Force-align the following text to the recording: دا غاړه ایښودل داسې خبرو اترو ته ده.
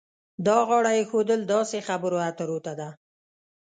دا 0.47 0.57
غاړه 0.67 0.91
ایښودل 0.97 1.41
داسې 1.53 1.77
خبرو 1.87 2.17
اترو 2.29 2.57
ته 2.65 2.73
ده. 2.79 2.89